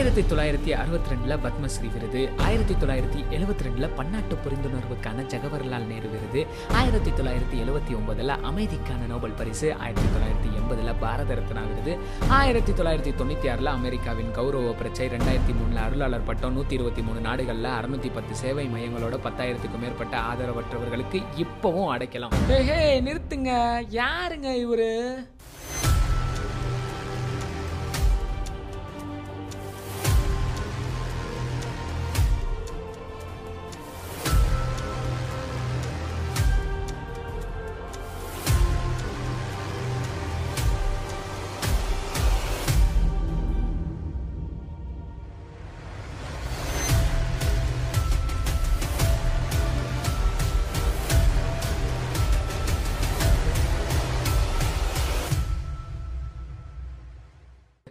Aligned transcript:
ஆயிரத்தி 0.00 0.22
தொள்ளாயிரத்தி 0.30 0.70
அறுபத்தி 0.80 1.08
ரெண்டுல 1.12 1.34
பத்மஸ்ரீ 1.44 1.88
விருது 1.94 2.20
ஆயிரத்தி 2.44 2.74
தொள்ளாயிரத்தி 2.74 3.20
எழுபத்தி 3.36 3.64
ரெண்டுல 3.66 3.86
பன்னாட்டு 3.96 4.34
புரிந்துணர்வுக்கான 4.44 5.24
ஜவஹர்லால் 5.32 5.84
நேரு 5.86 6.08
விருது 6.08 6.46
ஆயிரத்தி 6.72 7.10
தொள்ளாயிரத்தி 7.10 7.56
எழுபத்தி 7.64 7.92
ஒன்பதுல 7.98 8.36
அமைதிக்கான 8.50 9.06
நோபல் 9.08 9.34
பரிசு 9.40 9.74
ஆயிரத்தி 9.74 10.08
தொள்ளாயிரத்தி 10.14 10.50
எண்பதுல 10.60 10.94
பாரத 11.00 11.34
ரத்னா 11.34 11.64
விருது 11.70 11.98
ஆயிரத்தி 12.28 12.72
தொள்ளாயிரத்தி 12.72 13.12
தொண்ணூத்தி 13.20 13.50
ஆறுல 13.54 13.70
அமெரிக்காவின் 13.80 14.30
கௌரவ 14.30 14.72
பிரச்சை 14.72 15.08
ரெண்டாயிரத்தி 15.08 15.56
மூணுல 15.58 15.82
அருளாளர் 15.88 16.24
பட்டம் 16.24 16.56
நூத்தி 16.56 16.72
இருபத்தி 16.72 17.02
மூணு 17.02 17.20
நாடுகள்ல 17.28 17.74
அறுநூத்தி 17.80 18.12
பத்து 18.14 18.34
சேவை 18.34 18.66
மையங்களோட 18.66 19.18
பத்தாயிரத்துக்கும் 19.26 19.84
மேற்பட்ட 19.84 20.16
ஆதரவற்றவர்களுக்கு 20.30 21.20
இப்பவும் 21.44 21.92
அடைக்கலாம். 21.96 22.34
நிறுத்துங்க. 23.08 23.52
யாருங்க 23.90 24.48
இவரு? 24.64 24.90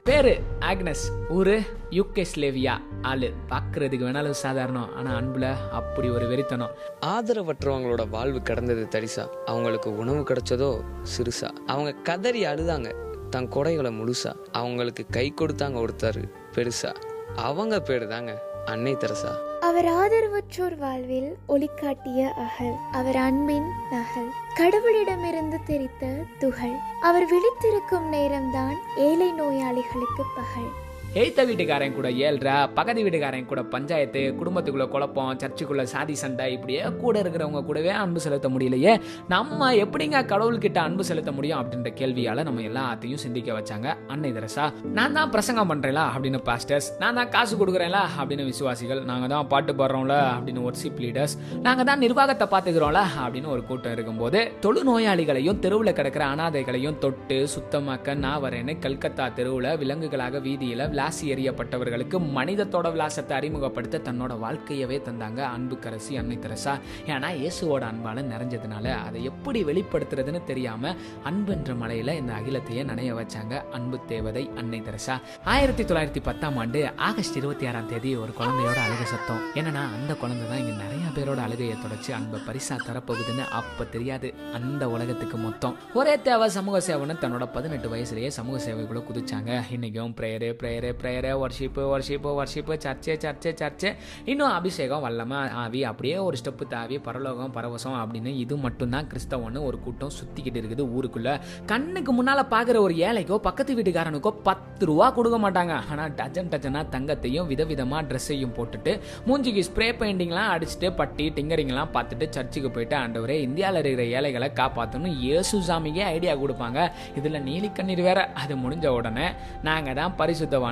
பேரு 0.03 0.41
ஆக்னஸ். 0.59 1.05
ஊரு 1.29 1.61
யூகேஸ்லேவியா. 1.89 2.81
ஆளு 3.01 3.33
பார்க்கறதுக்கு 3.49 4.05
வேணாலும் 4.05 4.33
சாதாரணம். 4.43 4.93
ஆனா 4.95 5.11
அன்புல 5.11 5.69
அப்படி 5.71 6.09
ஒரு 6.09 6.27
வெறித்தனம். 6.27 6.71
ஆதரவற்றவங்களோட 7.01 8.09
வாழ்வு 8.09 8.41
கடந்தது 8.41 8.87
தரிசா. 8.89 9.27
அவங்களுக்கு 9.45 9.97
உணவு 9.97 10.19
கிடைச்சதோ 10.19 10.81
சிறுசா. 11.17 11.49
அவங்க 11.65 11.93
கதறி 11.93 12.45
அழுதாங்க. 12.45 12.93
தன் 13.29 13.51
கொடைகளை 13.51 13.91
முழுசா. 13.91 14.35
அவங்களுக்கு 14.51 15.05
கை 15.11 15.33
கொடுத்தாங்க 15.35 15.87
ஒருத்தர் 15.87 16.29
பெருசா. 16.55 16.95
அவங்க 17.35 17.79
பேரு 17.79 18.07
தாங்க 18.07 18.41
அன்னை 18.65 18.95
தெரசா. 18.95 19.47
அவர் 19.61 19.85
ஆதரவற்றோர் 19.85 20.77
வாழ்வில் 20.77 21.37
ஒளிகாட்டிய 21.47 22.27
அகல். 22.27 22.73
அவர் 22.91 23.15
அன்பின் 23.15 23.71
நகல். 23.91 24.29
கடவுளிடமிருந்து 24.59 25.57
தெரித்த 25.65 26.05
துகள் 26.39 26.75
அவர் 27.01 27.25
விழித்திருக்கும் 27.25 28.07
நேரம்தான் 28.11 28.75
ஏழை 28.95 29.31
நோயாளிகளுக்கு 29.31 30.23
பகல். 30.35 30.71
எய்த்த 31.17 31.43
வீட்டுக்காரன் 31.49 31.93
கூட 31.93 32.07
ஏழ்ரா 32.25 32.55
பக்கத்து 32.77 33.03
வீட்டுக்காரன் 33.03 33.47
கூட 33.51 33.61
பஞ்சாயத்து 33.71 34.21
குடும்பத்துக்குள்ள 34.39 34.85
குழப்பம் 34.89 35.39
சர்ச்சுக்குள்ள 35.41 35.83
சாதி 35.83 36.15
சண்டை 36.21 36.45
இப்படியே 36.55 36.81
கூட 37.03 37.15
இருக்கிறவங்க 37.23 37.61
கூடவே 37.65 37.89
அன்பு 38.01 38.19
செலுத்த 38.25 38.47
முடியலையே. 38.49 38.93
நம்ம 39.27 39.69
எப்படிங்க 39.83 40.17
கடவுள்கிட்ட 40.31 40.79
அன்பு 40.87 41.03
செலுத்த 41.03 41.31
முடியும் 41.31 41.59
அப்படின்ற 41.61 41.91
கேள்வியால 41.99 42.43
நம்ம 42.43 42.61
எல்லாத்தையும் 42.61 43.21
சிந்திக்க 43.23 43.49
வச்சாங்க 43.57 43.87
அன்னை 44.07 44.31
தெரசா. 44.37 44.65
நான் 44.97 45.13
தான் 45.13 45.31
பிரசங்கம் 45.35 45.71
பண்றேன்ல 45.71 46.03
அப்படின்னு 46.13 46.41
பாஸ்டர்ஸ் 46.49 46.89
நான் 46.99 47.17
தான் 47.19 47.31
காசு 47.35 47.57
கொடுக்குறேன்ல 47.61 48.01
அப்படின்னு 48.19 48.45
விசுவாசிகள் 48.51 49.01
நாங்க 49.09 49.27
தான் 49.33 49.47
பாட்டு 49.47 49.75
பாடுறோம்ல 49.81 50.17
அப்படின்னு 50.35 50.67
ஒர்ஷிப் 50.67 51.01
லீடர்ஸ் 51.05 51.35
நாங்க 51.61 51.83
தான் 51.83 52.01
நிர்வாகத்தை 52.05 52.47
பார்த்துக்கிறோம்ல 52.53 53.03
அப்படின்னு 53.23 53.51
ஒரு 53.55 53.65
கூட்டம் 53.71 53.97
இருக்கும்போது 53.97 54.41
தொழு 54.61 54.83
நோயாளிகளையும் 54.83 55.61
தெருவில் 55.65 55.93
கிடக்கிற 55.93 56.25
அனாதைகளையும் 56.35 57.01
தொட்டு 57.05 57.39
சுத்தமாக்க 57.55 58.17
நான் 58.25 58.41
வரேன்னு 58.45 58.79
கல்கத்தா 58.79 59.27
தெருவில் 59.41 59.71
விலங்குகளாக 59.83 60.41
வீதியில் 60.41 60.87
விளாசி 60.99 61.25
எறியப்பட்டவர்களுக்கு 61.33 62.17
மனிதத்தோட 62.37 62.87
விளாசத்தை 62.93 63.33
அறிமுகப்படுத்த 63.37 64.01
தன்னோட 64.07 64.33
வாழ்க்கையவே 64.43 64.97
தந்தாங்க 65.05 65.39
அன்புக்கரசி 65.55 66.13
அன்னை 66.21 66.37
தெரசா. 66.45 66.73
ஏன்னா 67.11 67.29
இயேசுவோட 67.41 67.83
அன்பால 67.91 68.23
நிறைஞ்சதுனால 68.31 68.85
அதை 69.05 69.19
எப்படி 69.29 69.59
வெளிப்படுத்துறதுன்னு 69.69 70.41
தெரியாம 70.49 70.91
அன்புன்ற 71.29 71.73
மலையில 71.81 72.15
இந்த 72.21 72.33
அகிலத்தையே 72.39 72.81
நனைய 72.89 73.11
வச்சாங்க 73.19 73.61
அன்பு 73.77 73.99
தேவதை 74.11 74.43
அன்னை 74.61 74.79
தெரசா. 74.87 75.15
ஆயிரத்தி 75.53 75.85
தொள்ளாயிரத்தி 75.91 76.23
பத்தாம் 76.27 76.59
ஆண்டு 76.63 76.81
ஆகஸ்ட் 77.09 77.39
இருபத்தி 77.41 77.69
ஆறாம் 77.71 77.89
தேதி 77.91 78.11
ஒரு 78.23 78.33
குழந்தையோட 78.39 78.77
அழுக 78.87 79.07
சத்தம். 79.13 79.41
என்னன்னா 79.61 79.83
அந்த 79.99 80.11
குழந்தை 80.23 80.43
தான் 80.51 80.61
இங்க 80.63 80.75
நிறைய 80.83 81.05
பேரோட 81.19 81.39
அழுகையை 81.47 81.77
தொடச்சு 81.85 82.13
அன்பை 82.19 82.41
பரிசா 82.49 82.77
தரப்போகுதுன்னு 82.89 83.47
அப்ப 83.61 83.89
தெரியாது 83.95 84.31
அந்த 84.59 84.83
உலகத்துக்கு 84.97 85.39
மொத்தம். 85.47 85.77
ஒரே 86.01 86.17
தேவை 86.29 86.49
சமூக 86.57 86.83
சேவைன்னு 86.89 87.17
தன்னோட 87.23 87.47
பதினெட்டு 87.57 87.87
வயசுலயே 87.95 88.31
சமூக 88.41 88.59
சேவைகளை 88.67 89.03
குதிச்சாங்க. 89.09 89.51
இன்னைக்கும் 89.77 90.15
prayer 90.19 90.51
prayer 90.61 90.87
prayer 91.01 91.31
worship 91.43 91.83
worship 91.93 92.31
worship 92.41 92.75
சர்ச்சே 92.85 93.15
சர்ச்சே 93.23 93.53
சர்ச்சே 93.61 93.89
இன்னும் 94.31 94.53
அபிஷேகம் 94.57 95.03
வல்லமா 95.05 95.39
ஆவி 95.63 95.81
அப்படியே 95.91 96.17
ஒரு 96.27 96.37
ஸ்டெப்பு 96.41 96.65
தாவி 96.73 96.97
பரலோகம் 97.07 97.53
பரவசம் 97.57 97.97
அப்படின்னு 98.01 98.31
இது 98.43 98.57
மட்டும்தான் 98.65 99.07
கிறிஸ்தவன்னு 99.11 99.61
ஒரு 99.69 99.79
கூட்டம் 99.85 100.13
சுற்றிக்கிட்டு 100.19 100.59
இருக்குது 100.61 100.83
ஊருக்குள்ளே. 100.95 101.33
கண்ணுக்கு 101.71 102.11
முன்னால் 102.17 102.43
பார்க்குற 102.53 102.77
ஒரு 102.85 102.95
ஏழைக்கோ 103.07 103.37
பக்கத்து 103.47 103.77
வீட்டுக்காரனுக்கோ 103.77 104.31
பத்து 104.47 104.85
ரூபா 104.89 105.07
கொடுக்க 105.17 105.37
மாட்டாங்க. 105.45 105.73
ஆனால் 105.91 106.11
டஜன் 106.19 106.51
டஜனாக 106.53 106.85
தங்கத்தையும் 106.95 107.47
விதவிதமாக 107.51 108.01
ட்ரெஸ்ஸையும் 108.09 108.53
போட்டுட்டு 108.57 108.93
மூஞ்சிக்கு 109.27 109.63
ஸ்ப்ரே 109.69 109.89
பெயிண்டிங்லாம் 110.01 110.51
அடிச்சுட்டு 110.55 110.89
பட்டி 111.01 111.27
டிங்கரிங்லாம் 111.37 111.93
பார்த்துட்டு 111.95 112.27
சர்ச்சுக்கு 112.35 112.71
போயிட்டு 112.75 112.97
ஆண்டவரே 113.01 113.37
இந்தியாவில் 113.47 113.81
இருக்கிற 113.81 114.05
ஏழைகளை 114.17 114.49
காப்பாற்றணும் 114.61 115.17
இயேசு 115.25 115.55
சாமிக்கே 115.69 116.05
ஐடியா 116.15 116.35
கொடுப்பாங்க. 116.43 116.79
இதில் 117.19 117.43
நீலிக்கண்ணீர் 117.47 118.03
வேற 118.09 118.19
அது 118.41 118.55
முடிஞ்ச 118.63 118.87
உடனே 118.99 119.27
நாங்கள் 119.67 119.97
தான் 119.99 120.15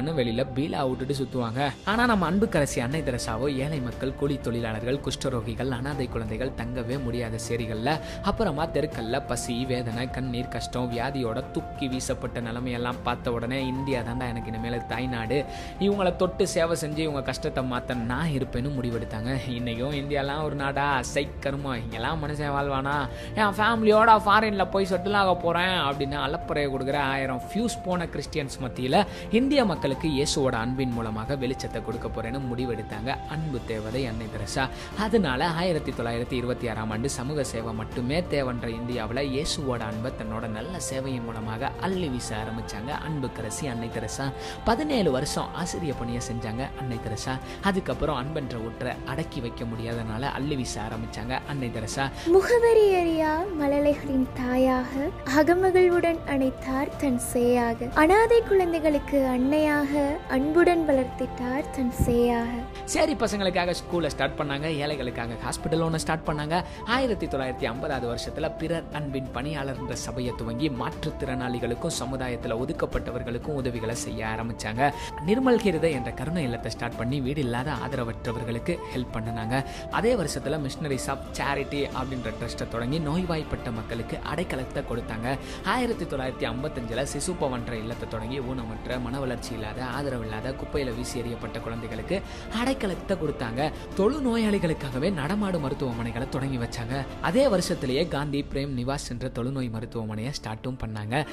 பரிசுத்தவான்னு 0.08 0.20
வெளியில 0.20 0.42
பீலா 0.56 0.82
விட்டுட்டு 0.90 1.16
சுத்துவாங்க. 1.20 1.62
ஆனா 1.92 2.04
நம்ம 2.12 2.24
அன்புக்கரசி 2.32 2.80
அன்னை 2.86 3.02
தெரசாவோ 3.08 3.48
ஏழை 3.64 3.80
மக்கள் 3.88 4.16
கூலி 4.20 4.36
தொழிலாளர்கள் 4.46 5.00
குஷ்டரோகிகள் 5.06 5.72
அனாதை 5.78 6.08
குழந்தைகள் 6.14 6.52
தங்கவே 6.62 6.98
முடியாத 7.06 7.36
சேரிகள்ல 7.48 7.90
அப்புறமா 8.30 8.64
தெருக்கல்ல 8.76 9.22
பசி 9.30 9.56
வேதனை 9.72 10.06
கண்ணீர் 10.18 10.54
கஷ்டம் 10.56 10.90
வியாதியோட 10.94 11.44
தூக்கி 11.56 11.88
வீசப்பட்ட 11.94 12.42
நிலைமையெல்லாம் 12.48 13.02
பார்த்த 13.08 13.34
உடனே 13.38 13.60
இந்தியா 13.74 14.02
தாண்டா 14.10 14.28
எனக்கு 14.34 14.52
இனிமேல் 14.54 14.88
தாய்நாடு. 14.92 15.40
இவங்கள 15.86 16.10
தொட்டு 16.22 16.44
சேவை 16.56 16.78
செஞ்சு 16.84 17.02
இவங்க 17.08 17.24
கஷ்டத்தை 17.32 17.64
மாத்த 17.72 18.00
நான் 18.12 18.34
இருப்பேன்னு 18.38 18.72
முடிவெடுத்தாங்க. 18.78 19.32
இன்னைக்கும் 19.58 19.98
இந்தியாலாம் 20.02 20.44
ஒரு 20.48 20.58
நாடா 20.64 20.88
சைக்கருமா 21.14 21.74
இங்கெல்லாம் 21.84 22.22
மனுஷன் 22.24 22.54
வாழ்வானா? 22.58 22.96
என் 23.42 23.56
ஃபேமிலியோட 23.60 24.12
ஃபாரின்ல 24.26 24.64
போய் 24.74 24.90
செட்டில் 24.92 25.20
ஆக 25.22 25.32
போறேன் 25.46 25.76
அப்படின்னு 25.88 26.18
அலப்பறைய 26.26 26.68
கொடுக்குற 26.74 26.98
ஆயிரம் 27.14 27.42
ஃபியூஸ் 27.50 27.78
போன 27.86 28.08
கிறிஸ்டியன்ஸ் 28.14 28.58
மத்தியில் 28.64 29.00
இந்திய 29.40 29.62
மக்களுக்கு 29.72 29.97
இயேசுவோட 30.06 30.52
அன்பின் 30.52 30.92
மூலமாக 30.92 31.36
வெளிச்சத்தை 31.36 31.80
கொடுக்க 31.84 32.08
போறேன்னு 32.08 32.40
முடிவெடுத்தாங்க. 32.52 33.10
அன்பு 33.30 33.60
தேவதை 33.66 34.06
அன்னை 34.06 34.28
தெரசா 34.34 34.64
அதனால 35.00 35.48
ஆயிரத்தி 35.62 35.92
தொள்ளாயிரத்தி 35.92 36.36
இருபத்தி 36.42 36.68
ஆறாம் 36.68 36.92
ஆண்டு 36.92 37.10
சமூக 37.10 37.44
சேவை 37.44 37.74
மட்டுமே 37.74 38.24
தேவன்ற 38.34 38.68
இந்தியாவில் 38.68 39.22
இயேசுவோட 39.36 39.82
அன்பை 39.92 40.12
தன்னோட 40.20 40.48
நல்ல 40.58 40.74
சேவையின் 40.90 41.26
மூலமாக 41.28 41.72
அள்ளி 41.82 42.08
வீச 42.08 42.30
ஆரம்பிச்சாங்க. 42.44 42.92
அன்புக்கரசி 43.08 43.66
அன்னை 43.74 43.90
தெரசா 43.96 44.26
பதினேழு 44.66 45.12
வருஷம் 45.12 45.50
ஆசிரிய 45.54 45.94
பணியை 46.00 46.22
செஞ்சாங்க 46.30 46.64
அன்னை 46.80 47.00
தெரசா 47.06 47.36
அதுக்கப்புறம் 47.64 48.20
அன்பென்ற 48.22 48.56
ஒற்றை 48.68 48.94
அடக்கி 49.06 49.40
வைக்க 49.42 49.64
முடியாதனால 49.66 50.32
அள்ளி 50.40 50.56
வீச 50.56 50.82
ஆரம்பிச்சாங்க 50.88 51.40
அன்னை 51.50 51.72
தெரசா 51.78 52.06
முகவரி 52.36 52.94
அறியா 53.02 53.34
மழலைகளின் 53.60 54.28
தாயாக 54.42 54.94
அகமகளுடன் 55.40 56.20
அணைத்தார் 56.34 56.92
தன் 56.98 57.22
சேயாக. 57.34 57.90
அனாதை 57.94 58.40
குழந்தைகளுக்கு 58.50 59.20
அன்னையாக 59.36 59.87
அன்புடன் 60.36 60.82
வளர்த்திட்டார் 60.88 61.68
தன் 61.76 61.92
சேயாக. 62.06 62.54
சரி 62.94 63.14
பசங்களுக்காக 63.22 63.74
ஸ்கூலை 63.80 64.10
ஸ்டார்ட் 64.14 64.36
பண்ணாங்க 64.40 64.68
ஏழைகளுக்காக 64.84 65.38
ஹாஸ்பிட்டல் 65.44 65.84
ஒன்று 65.86 66.00
ஸ்டார்ட் 66.04 66.26
பண்ணாங்க. 66.30 66.56
ஆயிரத்தி 66.96 67.28
தொள்ளாயிரத்தி 67.34 67.68
ஐம்பதாவது 67.72 68.08
வருஷத்தில் 68.12 68.48
பிறர் 68.62 68.88
அன்பின் 69.00 69.30
பணியாளர் 69.36 69.80
என்ற 69.84 69.96
சபையை 70.06 70.32
துவங்கி 70.40 70.70
மாற்றுத்திறனாளிகளுக்கும் 70.82 71.96
சமுதாயத்தில் 72.00 72.56
ஒதுக்கப்பட்டவர்களுக்கும் 72.64 73.60
உதவிகளை 73.62 73.96
செய்ய 74.04 74.26
ஆரம்பித்தாங்க 74.34 74.90
நிர்மல் 75.30 75.62
கிருதை 75.66 75.92
என்ற 76.00 76.12
கருணை 76.20 76.44
இல்லத்தை 76.48 76.72
ஸ்டார்ட் 76.76 77.00
பண்ணி 77.02 77.20
வீடு 77.28 77.44
இல்லாத 77.48 77.72
ஆதரவற்றவர்களுக்கு 77.86 78.76
ஹெல்ப் 78.96 79.14
பண்ணினாங்க. 79.16 79.56
அதே 80.00 80.14
வருஷத்தில் 80.22 80.60
மிஷினரிஸ் 80.66 81.10
ஆஃப் 81.16 81.26
சேரிட்டி 81.40 81.82
அப்படின்ற 82.02 82.36
ட்ரஸ்ட்டை 82.42 82.70
தொடங்கி 82.76 83.00
நோய்வாய்ப்பட்ட 83.08 83.76
மக்களுக்கு 83.80 84.18
அடைக்கலத்தை 84.34 84.84
கொடுத்தாங்க. 84.92 85.38
ஆயிரத்தி 85.76 86.08
தொள்ளாயிரத்தி 86.14 86.50
ஐம்பத்தஞ்சில் 86.54 87.06
சிசுப்பவன்ற 87.16 87.74
இல்லத்தை 87.84 88.10
தொடங்கி 88.18 88.40
ஊனமற்ற 88.52 89.02
மன 89.08 89.16
வளர்ச்சி 89.26 89.54
இல்லாத 89.58 89.76
ஆதரவு 89.84 90.24
இல்லாத 90.24 90.54
குப்பையில் 90.54 90.96
வீசி 90.96 91.22
எறியப்பட்ட 91.22 91.62
குழந்தைகளுக்கு 91.62 92.22
அடைக்கலத்தை 92.64 93.18
கொடுத்தாங்க. 93.24 93.72
தொழு 93.96 94.20
நோயாளிகளுக்காகவே 94.20 95.14
நடமாடு 95.14 95.60
மருத்துவமனைகளை 95.60 96.30
தொடங்கி 96.30 96.58
வச்சாங்க. 96.58 97.06
அதே 97.22 97.48
வருஷத்திலேயே 97.48 98.08
காந்தி 98.08 98.46
பிரேம் 98.54 98.74
நிவாஸ் 98.74 99.10
என்ற 99.10 99.28
தொழுநோய் 99.28 99.70
மருத்துவமனையை 99.70 100.32
ஸ்டார்ட்டும் 100.32 100.78
பண்ணாங்க. 100.86 101.26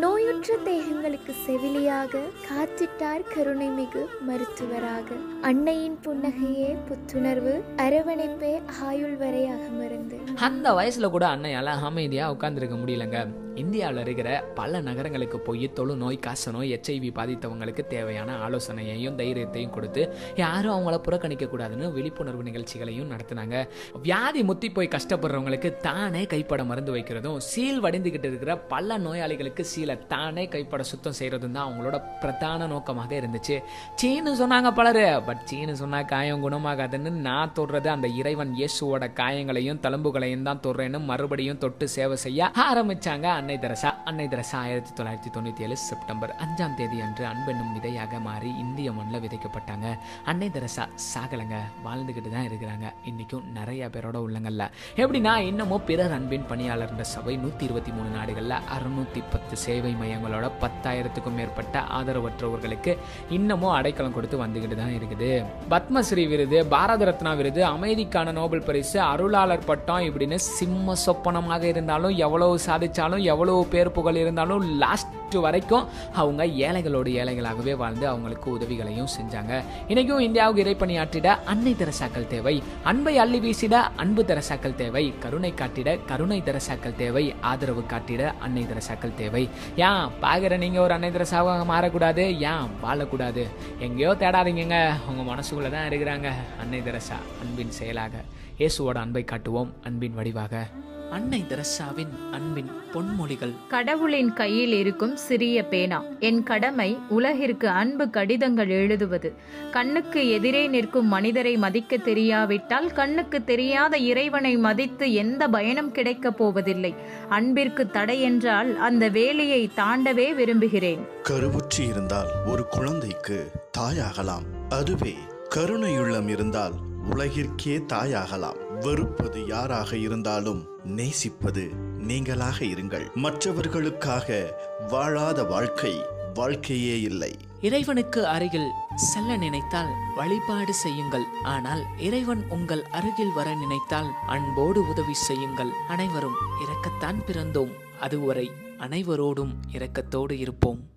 நோயுற்ற 0.00 0.56
தேகங்களுக்கு 0.64 1.32
செவிலியாக 1.46 2.18
காத்திட்டார் 2.48 3.24
கருணை 3.34 3.68
மிகு 3.68 4.08
மருத்துவராக. 4.28 5.08
அன்னையின் 5.42 5.98
புன்னகையே 6.06 6.76
புத்துணர்வு 6.88 7.60
அரவணைப்பே 7.76 8.60
ஆயுள் 8.82 9.16
வரை 9.16 9.44
அகமருந்து 9.44 10.18
அந்த 10.34 10.72
வயசுல 10.72 11.10
கூட 11.10 11.26
அன்னையால 11.26 11.64
அமைதியா 11.64 12.32
உட்கார்ந்துருக்க 12.32 12.76
முடியலங்க. 12.82 13.26
இந்தியாவில் 13.62 14.00
இருக்கிற 14.02 14.28
பல 14.58 14.80
நகரங்களுக்கு 14.86 15.38
போய் 15.46 15.66
தொழுநோய் 15.78 16.18
காசநோய் 16.26 16.72
எச்ஐவி 16.76 17.10
பாதித்தவங்களுக்கு 17.18 17.82
தேவையான 17.94 18.36
ஆலோசனையையும் 18.46 19.16
தைரியத்தையும் 19.20 19.72
கொடுத்து 19.76 20.02
யாரும் 20.40 20.74
அவங்கள 20.74 20.96
புறக்கணிக்க 21.06 21.46
கூடாதுன்னு 21.46 21.86
விழிப்புணர்வு 21.96 22.42
நிகழ்ச்சிகளையும் 22.48 23.10
நடத்தினாங்க. 23.12 23.56
வியாதி 24.04 24.42
முத்தி 24.50 24.70
போய் 24.76 24.90
கஷ்டப்படுறவங்களுக்கு 24.94 25.70
தானே 25.88 26.22
கைப்பட 26.32 26.64
மருந்து 26.70 26.94
வைக்கிறதும் 26.96 27.38
சீல் 27.50 27.82
வடிந்துகிட்டு 27.86 28.30
இருக்கிற 28.30 28.54
பல 28.74 28.98
நோயாளிகளுக்கு 29.06 29.64
சீலை 29.72 29.96
தானே 30.14 30.48
கைப்பட 30.54 30.82
சுத்தம் 30.92 31.18
செய்யறதும் 31.20 31.56
தான் 31.58 31.66
அவங்களோட 31.68 31.98
பிரதான 32.22 32.68
நோக்கமாக 32.74 33.14
இருந்துச்சு. 33.20 33.58
சீனு 34.02 34.34
சொன்னாங்க 34.42 34.72
பலரு 34.80 35.06
பட் 35.28 35.44
சீனு 35.44 35.76
சொன்னா 35.82 36.02
காயம் 36.14 36.44
குணமாகாதுன்னு 36.46 37.10
நான் 37.28 37.54
தொடுறது 37.60 37.90
அந்த 37.96 38.08
இறைவன் 38.20 38.54
இயேசுவோட 38.62 39.12
காயங்களையும் 39.22 39.82
தழும்புகளையும் 39.86 40.48
தான் 40.50 40.64
தொடுறேன்னு 40.66 41.00
மறுபடியும் 41.12 41.62
தொட்டு 41.66 41.88
சேவை 41.88 42.18
செய்ய 42.26 42.52
ஆரம்பிச்சாங்க. 42.68 43.26
அன்னை 43.40 43.56
தெரசா 43.58 43.90
அன்னை 44.08 44.24
தெரசா 44.28 44.58
ஆயிரத்தி 44.64 44.92
தொள்ளாயிரத்தி 44.98 45.30
தொண்ணூற்றி 45.34 45.62
ஏழு 45.66 45.76
செப்டம்பர் 45.76 46.32
அஞ்சாம் 46.44 46.74
தேதி 46.78 46.98
அன்று 47.00 47.24
அன்பெண்ணும் 47.30 47.72
விதையாக 47.76 48.18
மாறி 48.26 48.50
இந்திய 48.62 48.92
மண்ணில் 48.92 49.22
விதைக்கப்பட்டாங்க. 49.24 49.86
அன்னை 50.30 50.48
தெரசா 50.50 50.84
சாகலைங்க. 51.10 51.58
வாழ்ந்துக்கிட்டு 51.86 52.30
தான் 52.34 52.46
இருக்கிறாங்க. 52.48 52.86
இன்றைக்கும் 53.10 53.44
நிறைய 53.58 53.88
பேரோட 53.94 54.18
உள்ளங்கள்ல. 54.26 54.66
எப்படின்னா 55.02 55.34
இன்னமும் 55.48 55.84
பிறர் 55.88 56.14
அன்பின் 56.18 56.46
பணியாளர்ன்ற 56.50 57.06
சபை 57.14 57.34
நூற்றி 57.36 57.64
இருபத்தி 57.68 57.92
மூணு 57.96 58.10
நாடுகளில் 58.16 58.56
அறுநூற்றி 58.76 59.22
பத்து 59.34 59.56
சேவை 59.64 59.92
மையங்களோட 60.02 60.48
பத்தாயிரத்துக்கும் 60.64 61.38
மேற்பட்ட 61.40 61.84
ஆதரவற்றவர்களுக்கு 61.98 62.94
இன்னமும் 63.38 63.74
அடைக்கலம் 63.78 64.16
கொடுத்து 64.18 64.38
வந்துக்கிட்டு 64.44 64.78
தான் 64.82 64.96
இருக்குது. 65.00 65.30
பத்மஸ்ரீ 65.74 66.26
விருது 66.34 66.60
பாரத 66.76 67.04
ரத்னா 67.10 67.34
விருது 67.42 67.64
அமைதிக்கான 67.74 68.32
நோபல் 68.40 68.66
பரிசு 68.70 69.00
அருளாளர் 69.10 69.68
பட்டம் 69.70 70.06
இப்படின்னு 70.08 70.40
சிம்ம 70.58 70.94
சொப்பனமாக 71.06 71.64
இருந்தாலும் 71.74 72.16
எவ்வளவு 72.26 72.58
சாதிச்சாலும் 72.68 73.24
எவ்வளவு 73.32 73.62
பேர் 73.74 73.88
புகழ் 73.98 74.20
இருந்தாலும் 74.24 74.64
லாஸ்ட் 74.82 75.16
வரைக்கும் 75.44 75.88
அவங்க 76.20 76.42
ஏழைகளோடு 76.66 77.10
ஏழைகளாகவே 77.20 77.74
வாழ்ந்து 77.82 78.06
அவங்களுக்கு 78.08 78.48
உதவிகளையும் 78.56 79.10
செஞ்சாங்க. 79.16 79.52
இன்னைக்கும் 79.90 80.24
இந்தியாவுக்கு 80.26 80.64
இறைப்பணியாற்றிட 80.64 81.28
அன்னை 81.52 81.72
தெரசாக்கள் 81.82 82.26
தேவை 82.32 82.54
அன்பை 82.90 83.14
அள்ளி 83.24 83.38
வீசிட 83.44 83.74
அன்பு 83.96 84.22
தெரசாக்கள் 84.30 84.76
தேவை 84.82 85.04
கருணை 85.24 85.52
காட்டிட 85.60 85.98
கருணை 86.10 86.40
தெரசாக்கள் 86.48 86.98
தேவை 87.02 87.24
ஆதரவு 87.50 87.84
காட்டிட 87.86 88.34
அன்னை 88.46 88.64
தெரசாக்கள் 88.72 89.16
தேவை. 89.22 89.44
ஏன் 89.76 90.10
பாக்குற 90.24 90.58
நீங்க 90.64 90.80
ஒரு 90.80 90.92
அன்னை 90.92 91.10
தெரசாவாக 91.10 91.64
மாறக்கூடாது? 91.72 92.24
ஏன் 92.50 92.68
வாழக்கூடாது? 92.84 93.44
எங்கேயோ 93.78 94.12
தேடாதீங்கங்க. 94.24 94.78
உங்க 95.10 95.22
மனசுக்குள்ள 95.32 95.70
தான் 95.70 95.88
இருக்கிறாங்க 95.90 96.30
அன்னை 96.60 96.80
தெரசா 96.80 97.18
அன்பின் 97.42 97.76
செயலாக. 97.80 98.24
இயேசுவோட 98.58 98.98
அன்பை 99.06 99.24
காட்டுவோம் 99.24 99.72
அன்பின் 99.84 100.16
வடிவாக. 100.18 100.66
அன்னை 101.10 101.44
தெரசாவின் 101.48 102.32
அன்பின் 102.32 102.70
பொன்மொழிகள். 102.94 103.52
கடவுளின் 103.68 104.32
கையில் 104.32 104.72
இருக்கும் 104.72 105.16
சிறிய 105.16 105.64
பேனா. 105.64 106.02
என் 106.20 106.42
கடமை 106.42 106.98
உலகிற்கு 107.08 107.68
அன்பு 107.68 108.10
கடிதங்கள் 108.10 108.68
எழுதுவது. 108.68 109.34
கண்ணுக்கு 109.70 110.30
எதிரே 110.30 110.66
நிற்கும் 110.66 111.06
மனிதரை 111.06 111.56
மதிக்க 111.56 111.96
தெரியாவிட்டால் 111.96 112.92
கண்ணுக்கு 112.92 113.44
தெரியாத 113.44 113.96
இறைவனை 113.96 114.56
மதித்து 114.56 115.12
எந்த 115.12 115.48
பயனும் 115.48 115.92
கிடைக்கப் 115.92 116.36
போவதில்லை. 116.36 116.94
அன்பிற்கு 117.28 117.90
தடை 117.90 118.22
என்றால் 118.22 118.78
அந்த 118.78 119.08
வேலையை 119.08 119.70
தாண்டவே 119.76 120.34
விரும்புகிறேன். 120.34 121.06
கருவுற்றி 121.22 121.86
இருந்தால் 121.88 122.28
ஒரு 122.46 122.66
குழந்தைக்கு 122.66 123.50
தாயாகலாம். 123.78 124.46
அதுவே 124.68 125.14
கருணையுள்ளம் 125.56 126.28
இருந்தால் 126.28 126.72
உலகிற்கே 127.10 127.80
தாயாகலாம். 127.92 128.69
வெறுப்பது 128.80 129.46
யாராக 129.46 129.96
இருந்தாலும் 129.96 130.66
நேசிப்பது 130.84 131.70
நீங்களாக 131.98 132.64
இருங்கள். 132.64 133.12
மற்றவர்களுக்காக 133.14 134.58
வாழாத 134.88 135.44
வாழ்க்கை 135.44 136.04
வாழ்க்கையே 136.34 137.00
இல்லை. 137.00 137.32
இறைவனுக்கு 137.60 138.26
அருகில் 138.26 138.70
செல்ல 138.94 139.36
நினைத்தால் 139.36 139.90
வழிபாடு 140.16 140.74
செய்யுங்கள். 140.74 141.24
ஆனால் 141.42 141.82
இறைவன் 141.98 142.44
உங்கள் 142.48 142.84
அருகில் 142.84 143.32
வர 143.32 143.54
நினைத்தால் 143.54 144.10
அன்போடு 144.26 144.88
உதவி 144.88 145.14
செய்யுங்கள். 145.14 145.70
அனைவரும் 145.88 146.38
இறக்கத்தான் 146.60 147.20
பிறந்தோம். 147.26 147.72
அதுவரை 148.00 148.50
அனைவரோடும் 148.78 149.54
இரக்கத்தோடு 149.72 150.38
இருப்போம். 150.38 150.89